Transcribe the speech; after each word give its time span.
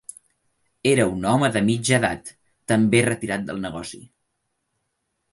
Era 0.91 1.03
un 1.09 1.25
home 1.31 1.49
de 1.57 1.61
mitja 1.67 1.93
edat, 1.97 2.31
també 2.73 3.01
retirat 3.09 3.43
del 3.51 3.61
negoci 3.67 4.01